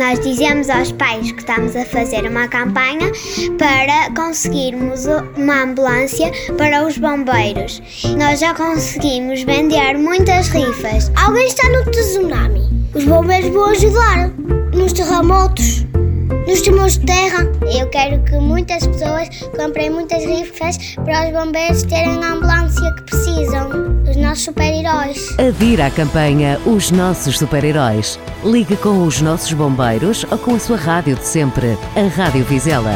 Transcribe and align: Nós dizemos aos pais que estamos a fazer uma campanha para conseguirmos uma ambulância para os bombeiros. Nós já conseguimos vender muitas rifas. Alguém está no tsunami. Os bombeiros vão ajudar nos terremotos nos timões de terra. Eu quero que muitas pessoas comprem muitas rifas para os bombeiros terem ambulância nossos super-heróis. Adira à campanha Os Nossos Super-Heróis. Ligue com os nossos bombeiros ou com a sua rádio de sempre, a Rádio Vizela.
Nós 0.00 0.18
dizemos 0.20 0.70
aos 0.70 0.90
pais 0.92 1.30
que 1.30 1.40
estamos 1.40 1.76
a 1.76 1.84
fazer 1.84 2.26
uma 2.26 2.48
campanha 2.48 3.12
para 3.58 4.10
conseguirmos 4.14 5.04
uma 5.36 5.64
ambulância 5.64 6.32
para 6.56 6.86
os 6.86 6.96
bombeiros. 6.96 7.82
Nós 8.16 8.40
já 8.40 8.54
conseguimos 8.54 9.42
vender 9.42 9.98
muitas 9.98 10.48
rifas. 10.48 11.12
Alguém 11.14 11.46
está 11.46 11.68
no 11.68 11.84
tsunami. 11.90 12.66
Os 12.94 13.04
bombeiros 13.04 13.50
vão 13.50 13.66
ajudar 13.66 14.30
nos 14.72 14.94
terremotos 14.94 15.84
nos 16.46 16.62
timões 16.62 16.98
de 16.98 17.04
terra. 17.04 17.46
Eu 17.78 17.86
quero 17.90 18.22
que 18.24 18.36
muitas 18.38 18.86
pessoas 18.86 19.28
comprem 19.54 19.90
muitas 19.90 20.24
rifas 20.24 20.78
para 21.04 21.26
os 21.26 21.32
bombeiros 21.32 21.82
terem 21.82 22.24
ambulância 22.24 22.79
nossos 24.30 24.44
super-heróis. 24.44 25.36
Adira 25.38 25.86
à 25.86 25.90
campanha 25.90 26.60
Os 26.64 26.92
Nossos 26.92 27.36
Super-Heróis. 27.36 28.18
Ligue 28.44 28.76
com 28.76 29.02
os 29.04 29.20
nossos 29.20 29.52
bombeiros 29.52 30.24
ou 30.30 30.38
com 30.38 30.54
a 30.54 30.58
sua 30.58 30.76
rádio 30.76 31.16
de 31.16 31.26
sempre, 31.26 31.76
a 31.96 32.06
Rádio 32.14 32.44
Vizela. 32.44 32.94